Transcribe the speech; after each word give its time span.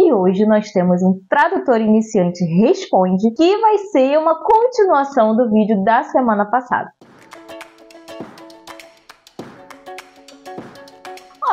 E 0.00 0.12
hoje 0.12 0.46
nós 0.46 0.70
temos 0.70 1.02
um 1.02 1.18
tradutor 1.28 1.80
iniciante 1.80 2.44
responde, 2.44 3.34
que 3.34 3.58
vai 3.58 3.78
ser 3.78 4.16
uma 4.16 4.38
continuação 4.40 5.34
do 5.34 5.50
vídeo 5.50 5.82
da 5.82 6.04
semana 6.04 6.48
passada. 6.48 6.88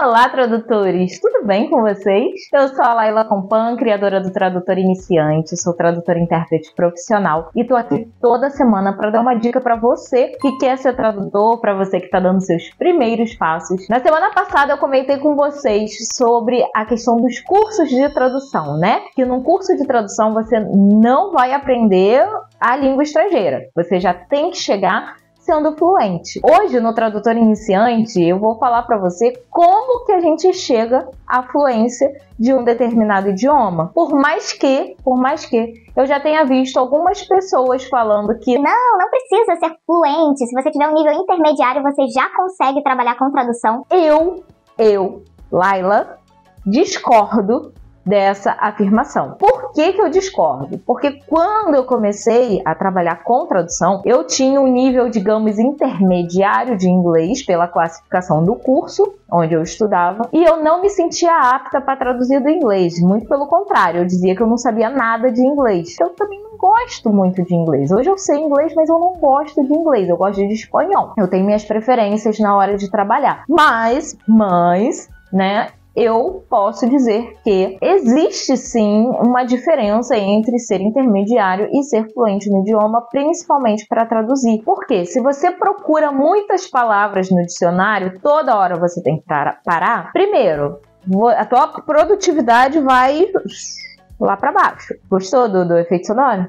Olá, 0.06 0.30
tradutores! 0.30 1.20
Tudo 1.20 1.48
bem 1.48 1.68
com 1.68 1.82
vocês? 1.82 2.32
Eu 2.54 2.68
sou 2.68 2.86
a 2.86 2.94
Laila 2.94 3.26
Compan, 3.26 3.76
criadora 3.76 4.22
do 4.22 4.32
Tradutor 4.32 4.78
Iniciante, 4.78 5.58
sou 5.58 5.74
tradutora 5.74 6.20
intérprete 6.20 6.72
profissional 6.76 7.50
e 7.56 7.64
tô 7.64 7.76
aqui 7.76 8.08
toda 8.22 8.52
semana 8.52 8.96
para 8.96 9.10
dar 9.10 9.22
uma 9.22 9.34
dica 9.34 9.60
para 9.60 9.76
você 9.76 10.28
que 10.40 10.60
quer 10.60 10.78
ser 10.78 10.96
tradutor, 10.96 11.60
para 11.60 11.74
você 11.74 12.00
que 12.00 12.06
está 12.06 12.20
dando 12.20 12.40
seus 12.40 12.70
primeiros 12.78 13.34
passos. 13.34 13.90
Na 13.90 14.00
semana 14.00 14.30
passada 14.30 14.74
eu 14.74 14.78
comentei 14.78 15.18
com 15.18 15.36
vocês 15.36 15.98
sobre 16.14 16.64
a 16.76 16.86
questão 16.86 17.18
dos 17.18 17.40
cursos 17.40 17.90
de 17.90 18.08
tradução, 18.10 18.78
né? 18.78 19.02
Que 19.16 19.26
num 19.26 19.42
curso 19.42 19.76
de 19.76 19.88
tradução 19.88 20.36
você 20.36 20.60
não 20.60 21.32
vai 21.32 21.52
aprender 21.52 22.30
a 22.60 22.76
língua 22.76 23.02
estrangeira. 23.02 23.64
Você 23.76 24.00
já 24.00 24.14
tem 24.14 24.52
que 24.52 24.58
chegar 24.58 25.16
sendo 25.46 25.78
fluente. 25.78 26.42
Hoje, 26.44 26.80
no 26.80 26.94
Tradutor 26.94 27.38
Iniciante, 27.38 28.20
eu 28.20 28.40
vou 28.40 28.58
falar 28.58 28.82
para 28.84 28.98
você 28.98 29.32
como 29.52 30.04
que 30.04 30.12
a 30.12 30.20
gente 30.20 30.52
chega 30.54 31.08
à 31.28 31.44
fluência 31.44 32.12
de 32.38 32.52
um 32.52 32.64
determinado 32.64 33.30
idioma. 33.30 33.92
Por 33.94 34.12
mais 34.14 34.52
que, 34.52 34.98
por 35.04 35.18
mais 35.18 35.46
que 35.46 35.86
eu 35.96 36.06
já 36.08 36.20
tenha 36.20 36.44
visto 36.44 36.78
algumas 36.78 37.22
pessoas 37.22 37.86
falando 37.86 38.38
que 38.40 38.58
não, 38.58 38.98
não 38.98 39.10
precisa 39.10 39.56
ser 39.58 39.78
fluente. 39.86 40.46
Se 40.48 40.54
você 40.54 40.72
tiver 40.72 40.90
um 40.90 40.96
nível 40.96 41.14
intermediário, 41.14 41.84
você 41.84 42.08
já 42.08 42.28
consegue 42.36 42.82
trabalhar 42.82 43.16
com 43.16 43.32
tradução. 43.32 43.86
Eu, 43.92 44.44
eu, 44.80 45.24
Laila, 45.52 46.18
discordo 46.66 47.72
dessa 48.06 48.56
afirmação. 48.60 49.36
Por 49.40 49.72
que, 49.74 49.94
que 49.94 50.02
eu 50.02 50.10
discordo? 50.10 50.78
Porque 50.80 51.20
quando 51.28 51.76
eu 51.76 51.86
comecei 51.86 52.62
a 52.64 52.76
trabalhar 52.76 53.24
com 53.24 53.46
tradução, 53.48 54.02
eu 54.06 54.26
tinha 54.26 54.62
um 54.62 54.68
nível, 54.68 55.10
digamos, 55.10 55.58
intermediário 55.58 56.78
de 56.78 56.90
inglês 56.90 57.44
pela 57.44 57.68
classificação 57.68 58.44
do 58.44 58.56
curso 58.56 59.16
onde 59.32 59.54
eu 59.54 59.62
estudava, 59.62 60.30
e 60.32 60.44
eu 60.44 60.64
não 60.64 60.82
me 60.82 60.90
sentia 60.90 61.36
apta 61.36 61.82
para 61.82 61.98
traduzir 61.98 62.40
do 62.40 62.50
inglês. 62.50 63.00
Muito 63.02 63.28
pelo 63.28 63.48
contrário, 63.48 64.02
eu 64.02 64.06
dizia 64.06 64.36
que 64.36 64.42
eu 64.42 64.48
não 64.48 64.58
sabia 64.58 64.90
nada 64.90 65.32
de 65.32 65.42
inglês. 65.42 66.00
Eu 66.00 66.10
também 66.10 66.42
não 66.42 66.56
gosto 66.58 67.12
muito 67.12 67.44
de 67.44 67.54
inglês. 67.54 67.92
Hoje 67.92 68.10
eu 68.10 68.18
sei 68.18 68.40
inglês, 68.40 68.74
mas 68.76 68.88
eu 68.88 69.00
não 69.00 69.14
gosto 69.14 69.64
de 69.66 69.74
inglês. 69.74 70.08
Eu 70.08 70.18
gosto 70.18 70.48
de 70.48 70.54
espanhol. 70.54 71.14
Eu 71.18 71.28
tenho 71.28 71.46
minhas 71.46 71.66
preferências 71.66 72.40
na 72.40 72.56
hora 72.56 72.78
de 72.78 72.90
trabalhar. 72.90 73.44
Mas, 73.50 74.18
mas, 74.28 75.10
né? 75.34 75.70
Eu 75.96 76.46
posso 76.50 76.90
dizer 76.90 77.38
que 77.44 77.78
existe 77.82 78.58
sim 78.58 79.10
uma 79.24 79.44
diferença 79.44 80.18
entre 80.18 80.60
ser 80.60 80.82
intermediário 80.82 81.70
e 81.72 81.84
ser 81.84 82.12
fluente 82.14 82.50
no 82.50 82.62
idioma, 82.62 83.08
principalmente 83.10 83.86
para 83.88 84.06
traduzir. 84.06 84.62
Porque 84.64 85.06
se 85.06 85.22
você 85.22 85.52
procura 85.52 86.12
muitas 86.12 86.68
palavras 86.68 87.30
no 87.30 87.42
dicionário, 87.42 88.20
toda 88.22 88.58
hora 88.58 88.76
você 88.78 89.02
tem 89.02 89.18
que 89.18 89.26
parar. 89.26 90.12
Primeiro, 90.12 90.80
a 91.38 91.46
tua 91.46 91.68
produtividade 91.68 92.80
vai 92.82 93.28
lá 94.20 94.36
para 94.36 94.52
baixo. 94.52 94.94
Gostou 95.10 95.48
do, 95.48 95.66
do 95.66 95.78
efeito 95.78 96.08
sonoro? 96.08 96.48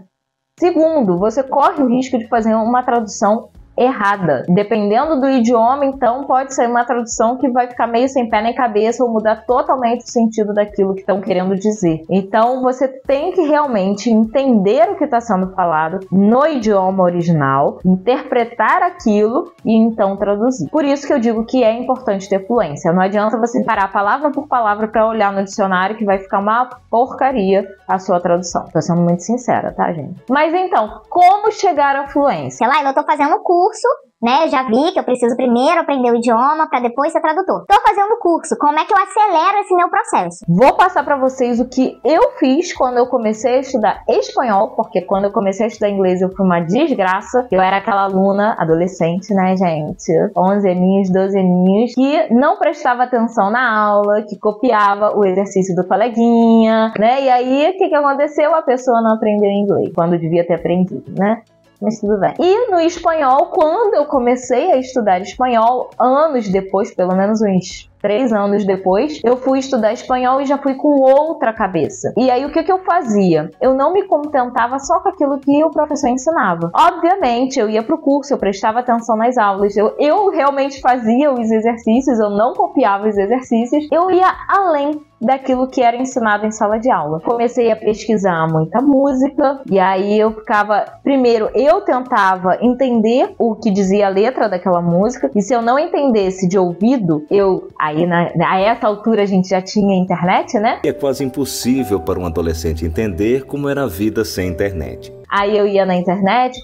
Segundo, 0.59 1.19
você 1.19 1.43
corre 1.43 1.83
o 1.83 1.89
risco 1.89 2.19
de 2.19 2.27
fazer 2.29 2.55
uma 2.55 2.83
tradução 2.83 3.51
errada. 3.77 4.45
Dependendo 4.49 5.21
do 5.21 5.29
idioma, 5.29 5.85
então 5.85 6.25
pode 6.25 6.55
ser 6.55 6.69
uma 6.69 6.85
tradução 6.85 7.37
que 7.37 7.49
vai 7.49 7.69
ficar 7.69 7.87
meio 7.87 8.09
sem 8.09 8.29
pé 8.29 8.43
nem 8.43 8.55
cabeça 8.55 9.05
ou 9.05 9.11
mudar 9.11 9.45
totalmente 9.47 10.05
o 10.05 10.11
sentido 10.11 10.55
daquilo 10.55 10.95
que 10.95 11.01
estão 11.01 11.21
querendo 11.21 11.55
dizer. 11.55 12.05
Então 12.09 12.63
você 12.63 12.89
tem 12.89 13.33
que 13.33 13.43
realmente 13.43 14.11
entender 14.11 14.89
o 14.91 14.97
que 14.97 15.05
está 15.05 15.21
sendo 15.21 15.53
falado 15.55 16.01
no 16.11 16.47
idioma 16.47 17.03
original, 17.03 17.79
interpretar 17.85 18.83
aquilo 18.83 19.53
e 19.65 19.77
então 19.77 20.17
traduzir. 20.17 20.69
Por 20.71 20.85
isso 20.85 21.07
que 21.07 21.13
eu 21.13 21.19
digo 21.19 21.45
que 21.45 21.63
é 21.63 21.73
importante 21.73 22.29
ter 22.29 22.47
fluência. 22.47 22.93
Não 22.93 23.03
adianta 23.03 23.39
você 23.39 23.63
parar 23.63 23.93
palavra 23.93 24.31
por 24.31 24.47
palavra 24.47 24.89
para 24.89 25.07
olhar 25.07 25.33
no 25.33 25.45
dicionário 25.45 25.97
que 25.97 26.05
vai 26.05 26.19
ficar 26.19 26.39
uma 26.39 26.69
porcaria 26.91 27.67
a 27.87 27.99
sua 27.99 28.21
tradução. 28.21 28.65
Tô 28.73 28.81
sendo 28.81 29.01
muito 29.01 29.23
sincera, 29.23 29.73
tá, 29.73 29.93
gente? 29.93 30.23
Mas 30.29 30.53
então, 30.55 31.03
como 31.09 31.53
chegar 31.53 31.95
à 31.97 32.09
fluência? 32.09 32.59
Sei 32.59 32.67
lá, 32.67 32.83
eu 32.83 32.95
tô 32.95 33.05
fazendo 33.05 33.39
curso 33.41 33.66
curso, 33.67 33.89
né? 34.23 34.49
Já 34.49 34.63
vi 34.63 34.93
que 34.93 34.99
eu 34.99 35.05
preciso 35.05 35.37
primeiro 35.37 35.81
aprender 35.81 36.11
o 36.11 36.17
idioma 36.17 36.69
para 36.71 36.81
depois 36.81 37.13
ser 37.13 37.21
tradutor. 37.21 37.65
Tô 37.67 37.81
fazendo 37.87 38.19
curso, 38.21 38.57
como 38.59 38.79
é 38.79 38.85
que 38.85 38.93
eu 38.93 38.99
acelero 38.99 39.59
esse 39.59 39.75
meu 39.75 39.89
processo? 39.91 40.45
Vou 40.49 40.75
passar 40.77 41.05
para 41.05 41.17
vocês 41.17 41.61
o 41.61 41.69
que 41.69 41.99
eu 42.05 42.33
fiz 42.39 42.73
quando 42.73 42.99
eu 42.99 43.07
comecei 43.07 43.57
a 43.57 43.61
estudar 43.61 44.03
espanhol, 44.09 44.71
porque 44.77 45.03
quando 45.03 45.25
eu 45.25 45.33
comecei 45.33 45.67
a 45.67 45.69
estudar 45.69 45.91
inglês 45.91 46.21
eu 46.21 46.31
fui 46.35 46.45
uma 46.45 46.61
desgraça. 46.61 47.47
Eu 47.51 47.61
era 47.61 47.79
aquela 47.79 48.05
aluna 48.05 48.57
adolescente, 48.59 49.35
né, 49.35 49.57
gente? 49.57 50.13
11 50.37 50.69
aninhos, 50.69 51.11
12 51.11 51.39
aninhos, 51.39 51.95
que 51.95 52.35
não 52.35 52.59
prestava 52.59 53.03
atenção 53.03 53.51
na 53.51 53.87
aula, 53.87 54.23
que 54.23 54.39
copiava 54.39 55.17
o 55.17 55.25
exercício 55.25 55.75
do 55.75 55.87
coleguinha, 55.87 56.93
né? 56.99 57.23
E 57.23 57.31
aí, 57.31 57.71
o 57.71 57.79
que, 57.79 57.89
que 57.89 57.95
aconteceu? 57.95 58.55
A 58.55 58.63
pessoa 58.63 59.03
não 59.03 59.15
aprendeu 59.15 59.51
inglês, 59.51 59.93
quando 59.95 60.19
devia 60.19 60.47
ter 60.47 60.55
aprendido, 60.55 61.13
né? 61.19 61.43
Mas 61.81 62.01
tudo 62.01 62.19
bem. 62.19 62.35
E 62.39 62.71
no 62.71 62.81
espanhol, 62.81 63.47
quando 63.47 63.95
eu 63.95 64.07
comecei 64.07 64.73
a 64.73 64.77
estudar 64.77 65.21
espanhol, 65.21 65.91
anos 65.99 66.49
depois, 66.49 66.95
pelo 66.95 67.15
menos 67.15 67.41
uns 67.43 67.89
três 68.01 68.33
anos 68.33 68.65
depois, 68.65 69.21
eu 69.25 69.37
fui 69.37 69.59
estudar 69.59 69.93
espanhol 69.93 70.41
e 70.41 70.47
já 70.47 70.57
fui 70.57 70.75
com 70.75 71.01
outra 71.01 71.53
cabeça. 71.53 72.13
E 72.17 72.31
aí 72.31 72.45
o 72.45 72.53
que, 72.53 72.63
que 72.63 72.71
eu 72.71 72.79
fazia? 72.85 73.51
Eu 73.61 73.75
não 73.75 73.93
me 73.93 74.05
contentava 74.05 74.79
só 74.79 75.01
com 75.01 75.09
aquilo 75.09 75.39
que 75.39 75.65
o 75.65 75.71
professor 75.71 76.09
ensinava. 76.09 76.71
Obviamente, 76.73 77.59
eu 77.59 77.69
ia 77.69 77.83
pro 77.83 77.99
curso, 77.99 78.33
eu 78.33 78.39
prestava 78.39 78.79
atenção 78.79 79.17
nas 79.17 79.37
aulas, 79.37 79.77
eu, 79.77 79.95
eu 79.99 80.31
realmente 80.31 80.81
fazia 80.81 81.33
os 81.33 81.51
exercícios, 81.51 82.19
eu 82.21 82.31
não 82.31 82.53
copiava 82.53 83.09
os 83.09 83.19
exercícios, 83.19 83.89
eu 83.91 84.11
ia 84.11 84.33
além 84.49 85.01
daquilo 85.21 85.69
que 85.69 85.83
era 85.83 85.97
ensinado 85.97 86.47
em 86.47 86.51
sala 86.51 86.79
de 86.79 86.91
aula. 86.91 87.21
Comecei 87.21 87.71
a 87.71 87.77
pesquisar 87.77 88.47
muita 88.49 88.81
música 88.81 89.61
e 89.71 89.79
aí 89.79 90.19
eu 90.19 90.33
ficava, 90.33 90.85
primeiro, 91.03 91.51
eu 91.55 91.81
tentava 91.81 92.59
entender 92.61 93.35
o 93.39 93.55
que 93.55 93.71
dizia 93.71 94.07
a 94.07 94.11
letra 94.11 94.49
daquela 94.49 94.83
música 94.83 95.31
e 95.35 95.43
se 95.43 95.55
eu 95.55 95.63
não 95.63 95.79
entendesse 95.79 96.49
de 96.49 96.59
ouvido, 96.59 97.25
eu 97.31 97.69
aí 97.79 98.07
na, 98.07 98.31
a 98.47 98.61
essa 98.61 98.87
altura 98.87 99.23
a 99.23 99.27
gente 99.27 99.49
já 99.49 99.61
tinha 99.61 99.97
internet, 99.97 100.59
né? 100.59 100.81
É 100.85 100.93
quase 100.93 101.25
impossível 101.25 102.01
para 102.01 102.19
um 102.19 102.27
adolescente 102.27 102.85
entender 102.85 103.45
como 103.45 103.69
era 103.69 103.85
a 103.85 103.87
vida 103.87 104.25
sem 104.25 104.49
internet. 104.49 105.17
Aí 105.29 105.57
eu 105.57 105.67
ia 105.67 105.85
na 105.85 105.97
internet, 105.97 106.63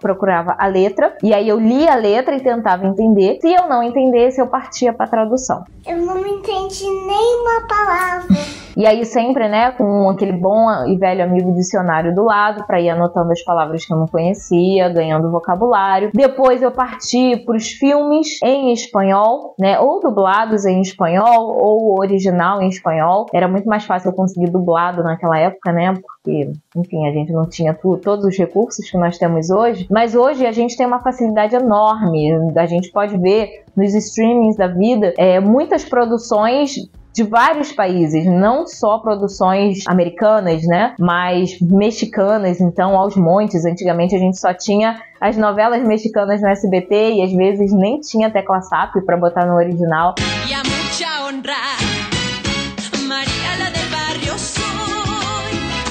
procurava 0.00 0.54
a 0.58 0.66
letra, 0.66 1.16
e 1.22 1.32
aí 1.32 1.48
eu 1.48 1.58
lia 1.58 1.92
a 1.92 1.96
letra 1.96 2.36
e 2.36 2.40
tentava 2.40 2.86
entender. 2.86 3.38
Se 3.40 3.52
eu 3.52 3.68
não 3.68 3.82
entendesse, 3.82 4.40
eu 4.40 4.46
partia 4.46 4.92
para 4.92 5.06
tradução. 5.06 5.64
Eu 5.84 5.98
não 5.98 6.24
entendi 6.24 6.84
nenhuma 6.84 7.66
palavra. 7.68 8.36
E 8.76 8.86
aí 8.86 9.04
sempre, 9.04 9.48
né, 9.48 9.72
com 9.72 10.08
aquele 10.08 10.32
bom 10.32 10.86
e 10.86 10.96
velho 10.96 11.24
amigo 11.24 11.52
dicionário 11.52 12.14
do 12.14 12.24
lado 12.24 12.64
para 12.66 12.80
ir 12.80 12.88
anotando 12.88 13.30
as 13.30 13.42
palavras 13.42 13.84
que 13.84 13.92
eu 13.92 13.98
não 13.98 14.06
conhecia, 14.06 14.88
ganhando 14.88 15.30
vocabulário. 15.30 16.10
Depois 16.14 16.62
eu 16.62 16.70
parti 16.70 17.36
para 17.44 17.56
os 17.56 17.68
filmes 17.68 18.40
em 18.42 18.72
espanhol, 18.72 19.54
né, 19.58 19.78
ou 19.78 20.00
dublados 20.00 20.64
em 20.64 20.80
espanhol 20.80 21.54
ou 21.54 21.98
original 22.00 22.62
em 22.62 22.68
espanhol. 22.68 23.26
Era 23.34 23.46
muito 23.46 23.68
mais 23.68 23.84
fácil 23.84 24.10
eu 24.10 24.14
conseguir 24.14 24.50
dublado 24.50 25.02
naquela 25.02 25.38
época, 25.38 25.72
né, 25.72 25.92
porque, 25.94 26.52
enfim, 26.76 27.06
a 27.08 27.12
gente 27.12 27.32
não 27.32 27.46
tinha 27.46 27.74
todos 27.74 28.24
os 28.24 28.38
recursos 28.38 28.88
que 28.88 28.96
nós 28.96 29.18
temos 29.18 29.50
hoje. 29.50 29.86
Mas 29.90 30.14
hoje 30.14 30.46
a 30.46 30.52
gente 30.52 30.76
tem 30.76 30.86
uma 30.86 31.00
facilidade 31.00 31.54
enorme. 31.54 32.32
A 32.56 32.66
gente 32.66 32.90
pode 32.90 33.18
ver 33.18 33.64
nos 33.76 33.94
streamings 33.94 34.56
da 34.56 34.66
vida 34.66 35.14
é, 35.16 35.40
muitas 35.40 35.84
produções 35.84 36.74
de 37.14 37.24
vários 37.24 37.70
países, 37.72 38.24
não 38.24 38.66
só 38.66 38.98
produções 38.98 39.86
americanas, 39.86 40.62
né, 40.62 40.94
mas 40.98 41.60
mexicanas, 41.60 42.60
então 42.60 42.96
aos 42.96 43.16
montes. 43.16 43.66
Antigamente 43.66 44.14
a 44.14 44.18
gente 44.18 44.38
só 44.38 44.54
tinha 44.54 44.98
as 45.20 45.36
novelas 45.36 45.86
mexicanas 45.86 46.40
no 46.40 46.48
SBT 46.48 47.12
e 47.12 47.22
às 47.22 47.32
vezes 47.32 47.72
nem 47.72 48.00
tinha 48.00 48.30
tecla 48.30 48.62
SAP 48.62 48.96
para 49.04 49.16
botar 49.16 49.44
no 49.46 49.54
original. 49.54 50.14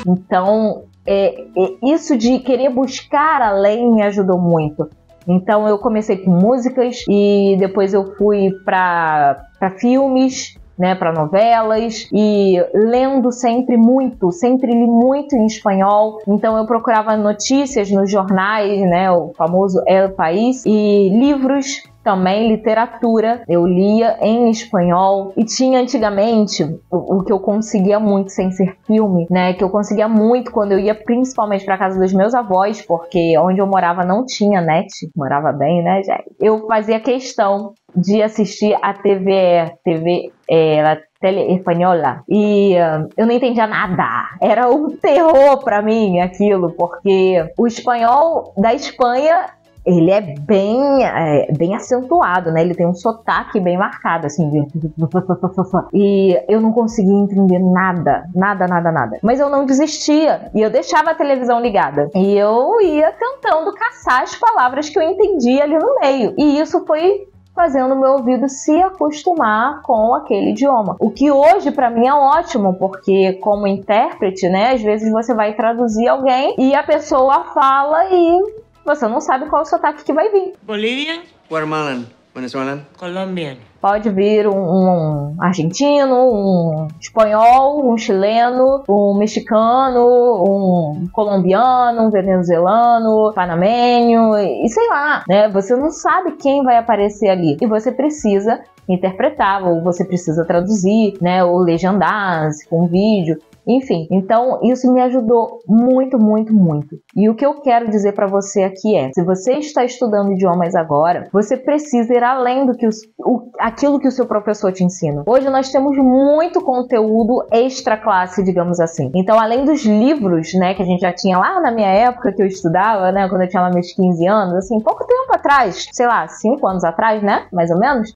Então, 0.07 0.83
é, 1.05 1.41
é, 1.41 1.93
isso 1.93 2.17
de 2.17 2.39
querer 2.39 2.69
buscar 2.69 3.41
além 3.41 3.91
me 3.93 4.03
ajudou 4.03 4.39
muito. 4.39 4.89
Então 5.27 5.67
eu 5.67 5.77
comecei 5.77 6.17
com 6.17 6.31
músicas 6.31 7.03
e 7.07 7.55
depois 7.59 7.93
eu 7.93 8.15
fui 8.15 8.51
para 8.65 9.45
filmes, 9.79 10.57
né, 10.81 10.95
para 10.95 11.13
novelas 11.13 12.09
e 12.11 12.57
lendo 12.73 13.31
sempre 13.31 13.77
muito, 13.77 14.31
sempre 14.31 14.71
li 14.71 14.87
muito 14.87 15.35
em 15.35 15.45
espanhol. 15.45 16.19
Então 16.27 16.57
eu 16.57 16.65
procurava 16.65 17.15
notícias 17.15 17.91
nos 17.91 18.09
jornais, 18.09 18.81
né, 18.81 19.11
o 19.11 19.31
famoso 19.37 19.79
El 19.85 20.09
País 20.13 20.65
e 20.65 21.09
livros 21.09 21.83
também 22.03 22.49
literatura, 22.49 23.43
eu 23.47 23.65
lia 23.65 24.17
em 24.21 24.49
espanhol 24.49 25.33
e 25.37 25.43
tinha 25.43 25.79
antigamente 25.79 26.63
o, 26.89 27.17
o, 27.17 27.23
que 27.23 27.31
eu 27.31 27.39
conseguia 27.39 27.99
muito 27.99 28.31
sem 28.31 28.51
ser 28.51 28.75
filme, 28.85 29.27
né? 29.29 29.53
Que 29.53 29.63
eu 29.63 29.69
conseguia 29.69 30.07
muito 30.07 30.51
quando 30.51 30.71
eu 30.71 30.79
ia 30.79 30.95
principalmente 30.95 31.63
para 31.63 31.77
casa 31.77 31.99
dos 31.99 32.13
meus 32.13 32.33
avós, 32.33 32.81
porque 32.81 33.37
onde 33.37 33.59
eu 33.59 33.67
morava 33.67 34.03
não 34.03 34.25
tinha 34.25 34.61
net, 34.61 34.87
morava 35.15 35.51
bem, 35.51 35.83
né, 35.83 36.01
gente? 36.01 36.35
Eu 36.39 36.65
fazia 36.65 36.99
questão 36.99 37.73
de 37.95 38.21
assistir 38.21 38.77
a 38.81 38.93
TVE, 38.93 39.73
TV 39.83 40.31
é, 40.49 41.01
tele 41.21 41.53
espanhola 41.53 42.23
e 42.27 42.73
uh, 42.75 43.07
eu 43.15 43.27
não 43.27 43.33
entendia 43.33 43.67
nada. 43.67 44.29
Era 44.41 44.69
um 44.69 44.89
terror 44.97 45.63
para 45.63 45.81
mim 45.81 46.19
aquilo, 46.19 46.71
porque 46.71 47.45
o 47.57 47.67
espanhol 47.67 48.53
da 48.57 48.73
Espanha 48.73 49.45
ele 49.85 50.11
é 50.11 50.21
bem, 50.21 51.03
é, 51.03 51.51
bem 51.57 51.73
acentuado, 51.75 52.51
né? 52.51 52.61
Ele 52.61 52.75
tem 52.75 52.85
um 52.85 52.93
sotaque 52.93 53.59
bem 53.59 53.77
marcado, 53.77 54.27
assim. 54.27 54.49
De... 54.49 54.61
E 55.93 56.39
eu 56.47 56.61
não 56.61 56.71
conseguia 56.71 57.13
entender 57.13 57.59
nada, 57.59 58.25
nada, 58.35 58.67
nada, 58.67 58.91
nada. 58.91 59.17
Mas 59.23 59.39
eu 59.39 59.49
não 59.49 59.65
desistia 59.65 60.51
e 60.53 60.61
eu 60.61 60.69
deixava 60.69 61.11
a 61.11 61.15
televisão 61.15 61.59
ligada. 61.59 62.09
E 62.15 62.37
eu 62.37 62.79
ia 62.81 63.11
tentando 63.11 63.73
caçar 63.73 64.21
as 64.21 64.35
palavras 64.35 64.89
que 64.89 64.99
eu 64.99 65.03
entendia 65.03 65.63
ali 65.63 65.77
no 65.77 65.99
meio. 65.99 66.33
E 66.37 66.59
isso 66.59 66.85
foi 66.85 67.27
fazendo 67.61 67.95
meu 67.95 68.13
ouvido 68.13 68.49
se 68.49 68.75
acostumar 68.81 69.83
com 69.83 70.15
aquele 70.15 70.49
idioma. 70.49 70.95
O 70.99 71.11
que 71.11 71.29
hoje 71.29 71.69
para 71.69 71.91
mim 71.91 72.07
é 72.07 72.13
ótimo, 72.13 72.73
porque 72.73 73.33
como 73.33 73.67
intérprete, 73.67 74.49
né, 74.49 74.71
às 74.71 74.81
vezes 74.81 75.11
você 75.11 75.31
vai 75.35 75.53
traduzir 75.53 76.07
alguém 76.07 76.55
e 76.57 76.73
a 76.73 76.81
pessoa 76.81 77.43
fala 77.53 78.05
e 78.11 78.39
você 78.83 79.07
não 79.07 79.21
sabe 79.21 79.45
qual 79.47 79.61
o 79.61 79.65
sotaque 79.65 80.03
que 80.03 80.11
vai 80.11 80.31
vir. 80.31 80.53
Bolivian? 80.63 81.21
Guatemalan. 81.51 82.05
Venezuelan? 82.33 82.81
Colombian. 82.97 83.57
Pode 83.79 84.09
vir 84.09 84.47
um, 84.47 84.55
um, 84.55 85.35
argentino, 85.39 86.15
um 86.15 86.87
espanhol, 86.99 87.91
um 87.91 87.97
chileno, 87.97 88.83
um 88.87 89.17
mexicano, 89.17 90.01
um 90.47 90.80
colombiano, 91.11 92.03
um 92.03 92.09
venezuelano, 92.09 93.33
panamenho 93.33 94.37
e 94.37 94.67
sei 94.69 94.87
lá, 94.89 95.23
né? 95.27 95.49
Você 95.49 95.75
não 95.75 95.89
sabe 95.91 96.33
quem 96.33 96.63
vai 96.63 96.77
aparecer 96.77 97.29
ali 97.29 97.57
e 97.61 97.67
você 97.67 97.91
precisa 97.91 98.59
interpretar 98.87 99.63
ou 99.63 99.81
você 99.83 100.03
precisa 100.03 100.45
traduzir, 100.45 101.13
né? 101.21 101.43
Ou 101.43 101.59
legendar 101.59 102.49
com 102.69 102.87
vídeo. 102.87 103.39
Enfim, 103.71 104.05
então 104.11 104.59
isso 104.63 104.91
me 104.91 105.01
ajudou 105.01 105.59
muito, 105.65 106.19
muito, 106.19 106.53
muito. 106.53 106.97
E 107.15 107.29
o 107.29 107.35
que 107.35 107.45
eu 107.45 107.61
quero 107.61 107.89
dizer 107.89 108.11
para 108.11 108.27
você 108.27 108.63
aqui 108.63 108.97
é: 108.97 109.11
se 109.13 109.23
você 109.23 109.53
está 109.53 109.85
estudando 109.85 110.33
idiomas 110.33 110.75
agora, 110.75 111.29
você 111.31 111.55
precisa 111.55 112.13
ir 112.13 112.23
além 112.23 112.65
do 112.65 112.75
que 112.75 112.85
os, 112.85 112.97
o, 113.17 113.49
aquilo 113.57 113.97
que 113.97 114.09
o 114.09 114.11
seu 114.11 114.25
professor 114.25 114.73
te 114.73 114.83
ensina. 114.83 115.23
Hoje 115.25 115.49
nós 115.49 115.71
temos 115.71 115.95
muito 115.97 116.59
conteúdo 116.61 117.47
extra 117.49 117.95
classe, 117.95 118.43
digamos 118.43 118.81
assim. 118.81 119.09
Então, 119.15 119.39
além 119.39 119.63
dos 119.63 119.85
livros, 119.85 120.53
né, 120.53 120.73
que 120.73 120.81
a 120.81 120.85
gente 120.85 120.99
já 120.99 121.13
tinha 121.13 121.37
lá 121.37 121.61
na 121.61 121.71
minha 121.71 121.89
época 121.89 122.33
que 122.33 122.41
eu 122.41 122.47
estudava, 122.47 123.09
né, 123.11 123.29
quando 123.29 123.43
eu 123.43 123.47
tinha 123.47 123.61
lá 123.61 123.69
meus 123.69 123.93
15 123.93 124.27
anos, 124.27 124.55
assim, 124.55 124.81
pouco 124.81 125.05
tempo 125.05 125.33
atrás, 125.33 125.87
sei 125.93 126.07
lá, 126.07 126.27
5 126.27 126.67
anos 126.67 126.83
atrás, 126.83 127.23
né, 127.23 127.45
mais 127.53 127.71
ou 127.71 127.79
menos. 127.79 128.13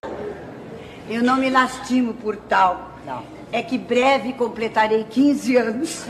Eu 1.10 1.24
não 1.24 1.38
me 1.38 1.50
lastimo 1.50 2.14
por 2.14 2.36
tal. 2.36 2.90
Não 3.06 3.35
é 3.56 3.64
que 3.64 3.78
breve 3.78 4.34
completarei 4.34 5.06
15 5.06 5.56
anos. 5.56 6.06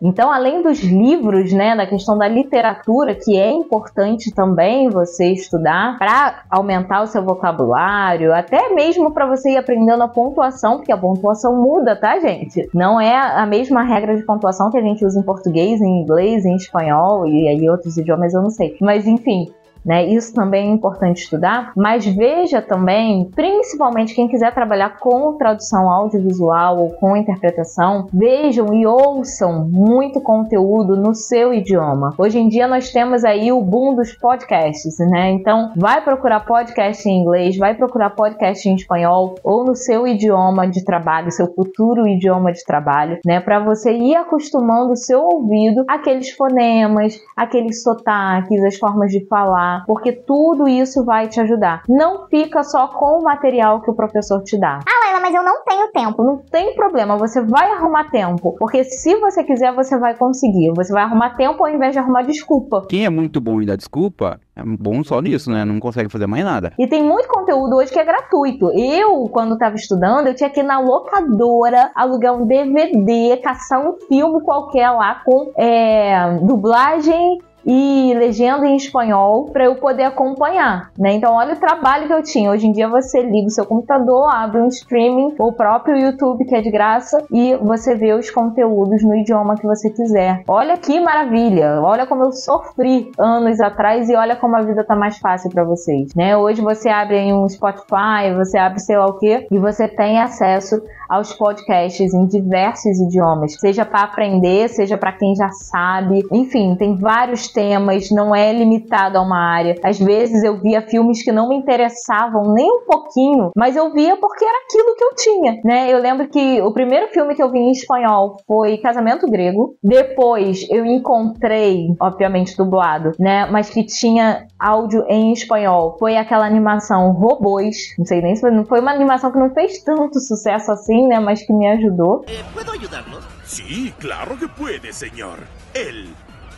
Então, 0.00 0.30
além 0.30 0.62
dos 0.62 0.80
livros, 0.80 1.52
né, 1.52 1.74
da 1.74 1.84
questão 1.84 2.16
da 2.16 2.28
literatura, 2.28 3.16
que 3.16 3.36
é 3.36 3.50
importante 3.50 4.32
também 4.32 4.88
você 4.88 5.32
estudar 5.32 5.98
para 5.98 6.44
aumentar 6.50 7.02
o 7.02 7.06
seu 7.06 7.24
vocabulário, 7.24 8.32
até 8.32 8.72
mesmo 8.74 9.12
para 9.12 9.26
você 9.26 9.54
ir 9.54 9.56
aprendendo 9.56 10.02
a 10.02 10.08
pontuação, 10.08 10.76
porque 10.76 10.92
a 10.92 10.96
pontuação 10.96 11.60
muda, 11.60 11.96
tá, 11.96 12.20
gente? 12.20 12.68
Não 12.72 13.00
é 13.00 13.12
a 13.12 13.44
mesma 13.44 13.82
regra 13.82 14.14
de 14.14 14.24
pontuação 14.24 14.70
que 14.70 14.78
a 14.78 14.82
gente 14.82 15.04
usa 15.04 15.18
em 15.18 15.24
português, 15.24 15.80
em 15.80 16.02
inglês, 16.02 16.44
em 16.44 16.54
espanhol 16.54 17.26
e 17.26 17.48
aí 17.48 17.68
outros 17.68 17.96
idiomas 17.96 18.34
eu 18.34 18.42
não 18.42 18.50
sei. 18.50 18.76
Mas 18.80 19.04
enfim, 19.04 19.46
né? 19.88 20.04
Isso 20.04 20.34
também 20.34 20.68
é 20.68 20.74
importante 20.74 21.22
estudar, 21.22 21.72
mas 21.74 22.04
veja 22.04 22.60
também, 22.60 23.30
principalmente 23.34 24.14
quem 24.14 24.28
quiser 24.28 24.52
trabalhar 24.52 24.98
com 24.98 25.32
tradução 25.38 25.90
audiovisual 25.90 26.78
ou 26.78 26.90
com 26.90 27.16
interpretação, 27.16 28.06
vejam 28.12 28.74
e 28.74 28.86
ouçam 28.86 29.66
muito 29.66 30.20
conteúdo 30.20 30.94
no 30.94 31.14
seu 31.14 31.54
idioma. 31.54 32.12
Hoje 32.18 32.38
em 32.38 32.48
dia 32.48 32.68
nós 32.68 32.92
temos 32.92 33.24
aí 33.24 33.50
o 33.50 33.62
boom 33.62 33.94
dos 33.94 34.12
podcasts, 34.12 34.98
né? 34.98 35.30
Então, 35.30 35.72
vai 35.74 36.04
procurar 36.04 36.40
podcast 36.40 37.08
em 37.08 37.22
inglês, 37.22 37.56
vai 37.56 37.74
procurar 37.74 38.10
podcast 38.10 38.68
em 38.68 38.74
espanhol 38.74 39.36
ou 39.42 39.64
no 39.64 39.74
seu 39.74 40.06
idioma 40.06 40.68
de 40.68 40.84
trabalho, 40.84 41.32
seu 41.32 41.46
futuro 41.54 42.06
idioma 42.06 42.52
de 42.52 42.62
trabalho, 42.62 43.18
né? 43.24 43.40
Para 43.40 43.58
você 43.58 43.90
ir 43.92 44.16
acostumando 44.16 44.92
o 44.92 44.96
seu 44.96 45.22
ouvido 45.22 45.82
àqueles 45.88 46.30
fonemas, 46.32 47.18
aqueles 47.34 47.82
sotaques, 47.82 48.62
as 48.62 48.76
formas 48.76 49.10
de 49.10 49.24
falar 49.26 49.77
porque 49.86 50.12
tudo 50.12 50.68
isso 50.68 51.04
vai 51.04 51.28
te 51.28 51.40
ajudar. 51.40 51.82
Não 51.88 52.26
fica 52.28 52.62
só 52.62 52.88
com 52.88 53.20
o 53.20 53.22
material 53.22 53.80
que 53.80 53.90
o 53.90 53.94
professor 53.94 54.42
te 54.42 54.58
dá. 54.58 54.80
Ah, 54.86 55.06
Laila, 55.06 55.20
mas 55.20 55.34
eu 55.34 55.42
não 55.42 55.64
tenho 55.64 55.88
tempo. 55.92 56.22
Não 56.22 56.38
tem 56.38 56.74
problema, 56.74 57.16
você 57.16 57.42
vai 57.42 57.70
arrumar 57.72 58.10
tempo, 58.10 58.54
porque 58.58 58.84
se 58.84 59.16
você 59.16 59.44
quiser, 59.44 59.72
você 59.74 59.98
vai 59.98 60.14
conseguir. 60.14 60.72
Você 60.74 60.92
vai 60.92 61.02
arrumar 61.02 61.36
tempo 61.36 61.64
ao 61.64 61.70
invés 61.70 61.92
de 61.92 61.98
arrumar 61.98 62.22
desculpa. 62.22 62.86
Quem 62.88 63.04
é 63.04 63.10
muito 63.10 63.40
bom 63.40 63.60
em 63.60 63.66
dar 63.66 63.76
desculpa, 63.76 64.40
é 64.56 64.62
bom 64.62 65.04
só 65.04 65.20
nisso, 65.20 65.50
né? 65.50 65.64
Não 65.64 65.78
consegue 65.78 66.10
fazer 66.10 66.26
mais 66.26 66.44
nada. 66.44 66.72
E 66.78 66.86
tem 66.86 67.02
muito 67.02 67.28
conteúdo 67.28 67.76
hoje 67.76 67.92
que 67.92 67.98
é 67.98 68.04
gratuito. 68.04 68.70
Eu, 68.72 69.28
quando 69.30 69.54
estava 69.54 69.76
estudando, 69.76 70.26
eu 70.26 70.34
tinha 70.34 70.50
que 70.50 70.60
ir 70.60 70.64
na 70.64 70.80
locadora, 70.80 71.90
alugar 71.94 72.34
um 72.34 72.46
DVD, 72.46 73.36
caçar 73.42 73.80
um 73.80 73.94
filme 74.08 74.42
qualquer 74.42 74.90
lá 74.90 75.22
com 75.24 75.52
é, 75.56 76.38
dublagem 76.42 77.38
e 77.68 78.14
legenda 78.14 78.66
em 78.66 78.76
espanhol 78.76 79.50
para 79.52 79.66
eu 79.66 79.74
poder 79.74 80.04
acompanhar, 80.04 80.90
né? 80.98 81.12
Então 81.12 81.34
olha 81.34 81.52
o 81.52 81.60
trabalho 81.60 82.06
que 82.06 82.14
eu 82.14 82.22
tinha. 82.22 82.50
Hoje 82.50 82.66
em 82.66 82.72
dia 82.72 82.88
você 82.88 83.22
liga 83.22 83.46
o 83.46 83.50
seu 83.50 83.66
computador, 83.66 84.34
abre 84.34 84.62
um 84.62 84.68
streaming, 84.68 85.34
o 85.38 85.52
próprio 85.52 85.98
YouTube 85.98 86.46
que 86.46 86.54
é 86.54 86.62
de 86.62 86.70
graça 86.70 87.22
e 87.30 87.54
você 87.56 87.94
vê 87.94 88.14
os 88.14 88.30
conteúdos 88.30 89.04
no 89.04 89.14
idioma 89.14 89.54
que 89.54 89.66
você 89.66 89.90
quiser. 89.90 90.42
Olha 90.48 90.78
que 90.78 90.98
maravilha! 90.98 91.82
Olha 91.82 92.06
como 92.06 92.24
eu 92.24 92.32
sofri 92.32 93.12
anos 93.18 93.60
atrás 93.60 94.08
e 94.08 94.16
olha 94.16 94.34
como 94.34 94.56
a 94.56 94.62
vida 94.62 94.82
tá 94.82 94.96
mais 94.96 95.18
fácil 95.18 95.50
para 95.50 95.64
vocês, 95.64 96.14
né? 96.14 96.36
Hoje 96.36 96.62
você 96.62 96.88
abre 96.88 97.30
um 97.34 97.46
Spotify, 97.48 98.32
você 98.34 98.56
abre 98.56 98.80
sei 98.80 98.96
lá 98.96 99.06
o 99.06 99.18
que 99.18 99.46
e 99.50 99.58
você 99.58 99.86
tem 99.86 100.18
acesso 100.18 100.80
aos 101.08 101.32
podcasts 101.32 102.12
em 102.12 102.26
diversos 102.26 103.00
idiomas, 103.00 103.54
seja 103.58 103.84
para 103.84 104.02
aprender, 104.02 104.68
seja 104.68 104.98
para 104.98 105.12
quem 105.12 105.34
já 105.34 105.48
sabe. 105.50 106.22
Enfim, 106.30 106.76
tem 106.76 106.96
vários 106.96 107.48
temas, 107.48 108.10
não 108.10 108.34
é 108.34 108.52
limitado 108.52 109.16
a 109.16 109.22
uma 109.22 109.38
área. 109.38 109.74
Às 109.82 109.98
vezes 109.98 110.44
eu 110.44 110.60
via 110.60 110.82
filmes 110.82 111.22
que 111.22 111.32
não 111.32 111.48
me 111.48 111.56
interessavam 111.56 112.52
nem 112.52 112.70
um 112.70 112.84
pouquinho, 112.84 113.50
mas 113.56 113.76
eu 113.76 113.92
via 113.92 114.16
porque 114.16 114.44
era 114.44 114.58
aquilo 114.64 114.96
que 114.96 115.04
eu 115.04 115.14
tinha, 115.14 115.60
né? 115.64 115.92
Eu 115.92 115.98
lembro 115.98 116.28
que 116.28 116.60
o 116.60 116.72
primeiro 116.72 117.08
filme 117.08 117.34
que 117.34 117.42
eu 117.42 117.50
vi 117.50 117.58
em 117.58 117.70
espanhol 117.70 118.36
foi 118.46 118.76
Casamento 118.78 119.26
Grego. 119.30 119.76
Depois 119.82 120.66
eu 120.70 120.84
encontrei, 120.84 121.86
obviamente 122.00 122.56
dublado, 122.56 123.12
né, 123.18 123.46
mas 123.50 123.70
que 123.70 123.84
tinha 123.84 124.46
áudio 124.58 125.04
em 125.08 125.32
espanhol. 125.32 125.96
Foi 125.98 126.16
aquela 126.16 126.46
animação 126.46 127.12
Robôs. 127.12 127.76
Não 127.96 128.04
sei 128.04 128.20
nem 128.20 128.34
se 128.34 128.40
foi, 128.40 128.64
foi 128.64 128.80
uma 128.80 128.92
animação 128.92 129.30
que 129.30 129.38
não 129.38 129.50
fez 129.50 129.82
tanto 129.82 130.20
sucesso 130.20 130.72
assim 130.72 130.97
assim, 130.98 131.06
né? 131.06 131.20
Mas 131.20 131.42
que 131.44 131.52
me 131.52 131.68
ajudou. 131.68 132.24
Eh, 132.26 132.42
¿Puedo 132.52 132.72
ayudarlos? 132.72 133.24
Sí, 133.44 133.94
claro 133.98 134.36
que 134.36 134.48
puede, 134.48 134.92
señor. 134.92 135.38
Él 135.74 136.08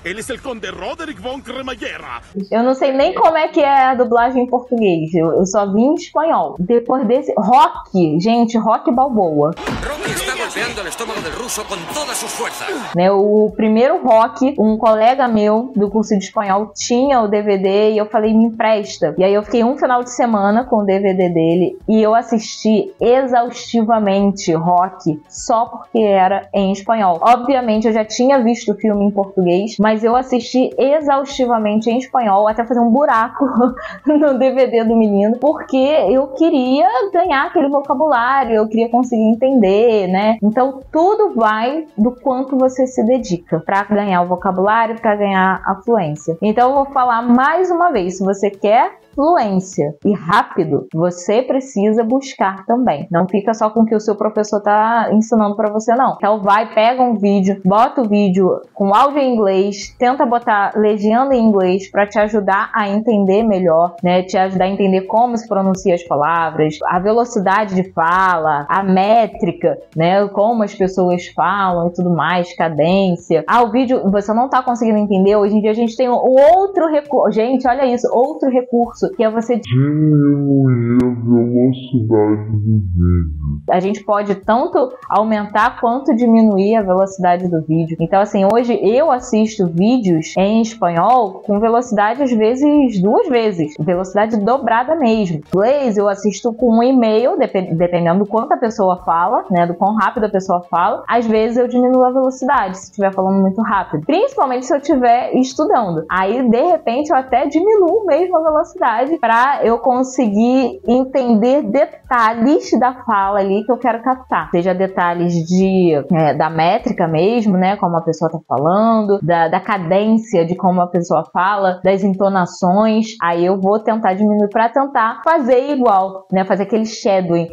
ele 0.03 0.21
é 0.27 0.33
o 0.33 0.41
Conde 0.41 0.71
Roderick 0.71 1.21
von 1.21 1.43
Cremallera. 1.43 2.23
Eu 2.51 2.63
não 2.63 2.73
sei 2.73 2.91
nem 2.91 3.15
como 3.15 3.37
é 3.37 3.49
que 3.49 3.61
é 3.61 3.69
a 3.69 3.95
dublagem 3.95 4.45
em 4.45 4.47
português. 4.47 5.13
Eu, 5.13 5.31
eu 5.33 5.45
só 5.45 5.71
vi 5.71 5.83
em 5.83 5.95
espanhol. 5.95 6.57
Depois 6.59 7.07
desse. 7.07 7.35
Rock! 7.37 8.19
Gente, 8.19 8.57
Rock 8.57 8.91
Balboa. 8.93 9.51
Rock 9.59 10.11
está 10.11 10.40
golpeando 10.51 10.81
el 10.81 10.89
estómago 10.89 11.21
del 11.21 11.33
ruso 11.33 11.65
con 11.65 11.79
todas 11.95 12.17
sus 12.17 12.29
fuerzas. 12.33 12.67
Né, 12.97 13.09
o 13.09 13.53
primeiro 13.57 14.03
rock, 14.03 14.57
um 14.59 14.77
colega 14.77 15.29
meu 15.29 15.71
do 15.77 15.89
curso 15.89 16.19
de 16.19 16.25
espanhol 16.25 16.73
tinha 16.75 17.21
o 17.21 17.29
DVD 17.29 17.93
e 17.93 17.99
eu 17.99 18.07
falei, 18.07 18.35
me 18.35 18.47
empresta. 18.47 19.15
E 19.17 19.23
aí 19.23 19.33
eu 19.33 19.45
fiquei 19.45 19.63
um 19.63 19.79
final 19.79 20.03
de 20.03 20.11
semana 20.11 20.65
com 20.65 20.79
o 20.79 20.85
DVD 20.85 21.29
dele 21.29 21.79
e 21.89 22.03
eu 22.03 22.17
assisti 22.17 22.93
exaustivamente 23.01 24.53
rock 24.53 25.23
só 25.29 25.67
porque 25.67 26.01
era 26.01 26.49
em 26.53 26.73
espanhol. 26.73 27.21
Obviamente 27.23 27.87
eu 27.87 27.93
já 27.93 28.05
tinha 28.05 28.43
visto 28.43 28.73
o 28.73 28.75
filme 28.75 29.05
em 29.05 29.11
português, 29.13 29.77
mas 29.79 30.03
eu 30.03 30.17
assisti 30.17 30.71
exaustivamente 30.77 31.89
em 31.89 31.99
espanhol 31.99 32.49
até 32.49 32.65
fazer 32.65 32.81
um 32.81 32.91
buraco 32.91 33.45
no 34.05 34.37
DVD 34.37 34.83
do 34.83 34.97
menino, 34.97 35.39
porque 35.39 35.77
eu 35.77 36.27
queria 36.29 36.89
ganhar 37.13 37.47
aquele 37.47 37.69
vocabulário, 37.69 38.57
eu 38.57 38.67
queria 38.67 38.89
conseguir 38.89 39.23
entender, 39.23 40.09
né? 40.09 40.40
Então 40.43 40.81
tudo 40.91 41.35
vai 41.35 41.87
do 41.97 42.13
quanto 42.13 42.57
você 42.57 42.87
se 42.87 43.05
dedica 43.05 43.61
para 43.61 43.85
ganhar 43.85 44.23
o 44.23 44.29
vocabulário, 44.29 45.01
para 45.01 45.17
ganhar 45.17 45.63
a 45.65 45.75
fluência. 45.77 46.37
Então 46.41 46.71
eu 46.71 46.75
vou 46.77 46.87
falar 46.87 47.23
mais 47.23 47.71
uma 47.71 47.91
vez, 47.91 48.19
se 48.19 48.25
você 48.25 48.51
quer 48.51 48.99
fluência 49.21 49.95
e 50.03 50.15
rápido, 50.15 50.89
você 50.95 51.43
precisa 51.43 52.03
buscar 52.03 52.65
também. 52.65 53.07
Não 53.11 53.29
fica 53.29 53.53
só 53.53 53.69
com 53.69 53.81
o 53.81 53.85
que 53.85 53.95
o 53.95 54.01
seu 54.01 54.17
professor 54.17 54.57
está 54.57 55.11
ensinando 55.13 55.55
para 55.57 55.71
você, 55.71 55.95
não. 55.95 56.15
Então 56.17 56.41
vai, 56.41 56.73
pega 56.73 57.03
um 57.03 57.19
vídeo, 57.19 57.61
bota 57.63 58.01
o 58.01 58.09
vídeo 58.09 58.63
com 58.73 58.95
áudio 58.95 59.19
em 59.19 59.35
inglês, 59.35 59.95
tenta 59.99 60.25
botar 60.25 60.73
legenda 60.75 61.35
em 61.35 61.45
inglês 61.45 61.91
para 61.91 62.07
te 62.07 62.19
ajudar 62.19 62.71
a 62.75 62.89
entender 62.89 63.43
melhor, 63.43 63.95
né? 64.03 64.23
Te 64.23 64.39
ajudar 64.39 64.65
a 64.65 64.69
entender 64.69 65.03
como 65.03 65.37
se 65.37 65.47
pronuncia 65.47 65.95
as 65.95 66.03
palavras, 66.03 66.79
a 66.87 66.99
velocidade 66.99 67.75
de 67.75 67.93
fala, 67.93 68.65
a 68.71 68.83
métrica, 68.83 69.77
né? 69.95 70.27
Como 70.29 70.63
as 70.63 70.75
pessoas 70.75 71.27
falam 71.27 71.89
e 71.89 71.93
tudo 71.93 72.09
mais, 72.09 72.57
cadência. 72.57 73.45
Ah, 73.47 73.63
o 73.63 73.71
vídeo 73.71 74.11
você 74.11 74.33
não 74.33 74.49
tá 74.49 74.63
conseguindo 74.63 74.97
entender. 74.97 75.37
Hoje 75.37 75.57
em 75.57 75.61
dia 75.61 75.73
a 75.73 75.75
gente 75.75 75.95
tem 75.95 76.09
outro 76.09 76.87
recurso. 76.91 77.33
Gente, 77.33 77.69
olha 77.69 77.85
isso, 77.85 78.09
outro 78.11 78.49
recurso 78.49 79.10
que 79.17 79.23
é 79.23 79.31
você 79.31 79.57
diminuir 79.57 80.99
a 81.03 81.09
velocidade 81.09 82.51
do 82.51 82.59
vídeo. 82.59 83.31
A 83.71 83.81
gente 83.81 84.03
pode 84.05 84.35
tanto 84.37 84.93
aumentar 85.09 85.81
quanto 85.81 86.15
diminuir 86.15 86.77
a 86.77 86.83
velocidade 86.83 87.49
do 87.49 87.63
vídeo. 87.63 87.97
Então, 88.01 88.21
assim, 88.21 88.45
hoje 88.45 88.79
eu 88.83 89.11
assisto 89.11 89.67
vídeos 89.67 90.35
em 90.37 90.63
espanhol 90.63 91.43
com 91.45 91.61
velocidade 91.61 92.23
às 92.23 92.33
vezes 92.33 93.01
duas 93.01 93.29
vezes, 93.29 93.75
velocidade 93.79 94.37
dobrada 94.39 94.95
mesmo. 94.97 95.41
Inglês 95.55 95.97
eu 95.97 96.09
assisto 96.09 96.53
com 96.53 96.79
um 96.79 96.83
e-mail, 96.83 97.37
dependendo 97.39 98.21
do 98.21 98.27
quanto 98.27 98.53
a 98.53 98.57
pessoa 98.57 99.03
fala, 99.05 99.45
né, 99.51 99.67
do 99.67 99.75
quão 99.75 99.95
rápido 99.95 100.25
a 100.25 100.31
pessoa 100.31 100.63
fala. 100.63 101.03
Às 101.09 101.27
vezes 101.27 101.57
eu 101.57 101.69
diminuo 101.69 102.05
a 102.05 102.11
velocidade 102.11 102.79
se 102.79 102.85
estiver 102.85 103.13
falando 103.13 103.41
muito 103.41 103.61
rápido, 103.63 104.05
principalmente 104.05 104.67
se 104.67 104.75
eu 104.75 104.79
estiver 104.79 105.35
estudando. 105.35 106.05
Aí, 106.11 106.49
de 106.49 106.63
repente, 106.63 107.11
eu 107.11 107.17
até 107.17 107.47
diminuo 107.47 108.05
mesmo 108.07 108.37
a 108.39 108.43
velocidade 108.43 108.90
para 109.21 109.65
eu 109.65 109.79
conseguir 109.79 110.81
entender 110.87 111.63
detalhes 111.63 112.71
da 112.79 112.95
fala 113.05 113.41
ali 113.41 113.65
que 113.65 113.73
eu 113.73 113.79
quero 113.79 114.03
captar. 114.03 114.51
Seja 114.51 114.75
detalhes 114.75 115.35
de 115.35 115.95
é, 116.13 116.35
da 116.35 116.51
métrica 116.51 117.07
mesmo, 117.07 117.57
né? 117.57 117.77
Como 117.77 117.97
a 117.97 118.03
pessoa 118.03 118.31
tá 118.31 118.39
falando, 118.47 119.19
da, 119.23 119.49
da 119.49 119.61
cadência 119.61 120.45
de 120.45 120.55
como 120.55 120.81
a 120.81 120.87
pessoa 120.87 121.25
fala, 121.33 121.81
das 121.85 122.03
entonações. 122.03 123.17
Aí 123.23 123.45
eu 123.45 123.61
vou 123.61 123.79
tentar 123.79 124.15
diminuir 124.15 124.49
para 124.49 124.69
tentar 124.69 125.21
fazer 125.25 125.71
igual, 125.71 126.27
né? 126.33 126.45
Fazer 126.45 126.65
aquele 126.65 126.87
shadowing, 126.87 127.49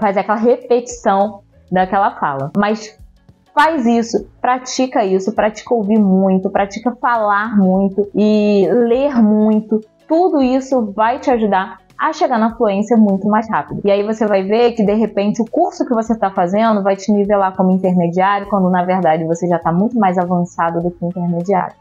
fazer 0.00 0.20
aquela 0.20 0.38
repetição 0.38 1.40
daquela 1.70 2.12
fala. 2.18 2.50
Mas 2.56 2.96
faz 3.54 3.86
isso, 3.86 4.28
pratica 4.40 5.04
isso, 5.04 5.32
pratica 5.32 5.72
ouvir 5.72 5.98
muito, 5.98 6.50
pratica 6.50 6.94
falar 7.00 7.56
muito 7.56 8.10
e 8.14 8.68
ler 8.68 9.14
muito, 9.22 9.80
tudo 10.08 10.42
isso 10.42 10.92
vai 10.92 11.18
te 11.18 11.30
ajudar 11.30 11.78
a 11.98 12.12
chegar 12.12 12.38
na 12.38 12.54
fluência 12.56 12.96
muito 12.96 13.28
mais 13.28 13.48
rápido. 13.48 13.80
E 13.84 13.90
aí 13.90 14.02
você 14.02 14.26
vai 14.26 14.42
ver 14.42 14.72
que 14.72 14.84
de 14.84 14.94
repente 14.94 15.40
o 15.40 15.44
curso 15.44 15.86
que 15.86 15.94
você 15.94 16.12
está 16.12 16.30
fazendo 16.30 16.82
vai 16.82 16.96
te 16.96 17.12
nivelar 17.12 17.56
como 17.56 17.70
intermediário, 17.70 18.48
quando 18.48 18.68
na 18.68 18.84
verdade 18.84 19.24
você 19.24 19.46
já 19.46 19.56
está 19.56 19.72
muito 19.72 19.98
mais 19.98 20.18
avançado 20.18 20.82
do 20.82 20.90
que 20.90 21.04
intermediário. 21.04 21.74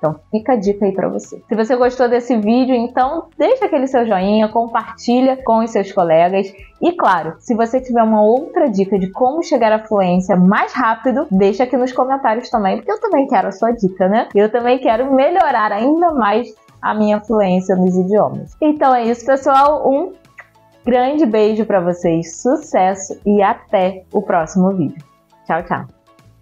Então 0.00 0.16
fica 0.30 0.54
a 0.54 0.56
dica 0.56 0.86
aí 0.86 0.92
para 0.92 1.08
você. 1.08 1.42
Se 1.46 1.54
você 1.54 1.76
gostou 1.76 2.08
desse 2.08 2.34
vídeo, 2.38 2.74
então 2.74 3.26
deixa 3.36 3.66
aquele 3.66 3.86
seu 3.86 4.06
joinha, 4.06 4.48
compartilha 4.48 5.36
com 5.44 5.58
os 5.58 5.70
seus 5.70 5.92
colegas 5.92 6.50
e 6.80 6.92
claro, 6.92 7.34
se 7.38 7.54
você 7.54 7.80
tiver 7.80 8.02
uma 8.02 8.22
outra 8.22 8.70
dica 8.70 8.98
de 8.98 9.10
como 9.10 9.42
chegar 9.42 9.70
à 9.72 9.78
fluência 9.78 10.36
mais 10.36 10.72
rápido, 10.72 11.26
deixa 11.30 11.64
aqui 11.64 11.76
nos 11.76 11.92
comentários 11.92 12.48
também, 12.48 12.78
porque 12.78 12.90
eu 12.90 13.00
também 13.00 13.26
quero 13.26 13.48
a 13.48 13.52
sua 13.52 13.72
dica, 13.72 14.08
né? 14.08 14.26
Eu 14.34 14.50
também 14.50 14.78
quero 14.78 15.12
melhorar 15.14 15.70
ainda 15.70 16.12
mais 16.14 16.48
a 16.80 16.94
minha 16.94 17.20
fluência 17.20 17.76
nos 17.76 17.96
idiomas. 17.96 18.56
Então 18.60 18.94
é 18.94 19.04
isso, 19.04 19.24
pessoal. 19.24 19.88
Um 19.88 20.12
grande 20.84 21.26
beijo 21.26 21.64
para 21.64 21.80
vocês, 21.80 22.40
sucesso 22.40 23.20
e 23.26 23.42
até 23.42 24.04
o 24.12 24.22
próximo 24.22 24.70
vídeo. 24.70 25.04
Tchau, 25.46 25.62
tchau. 25.64 25.99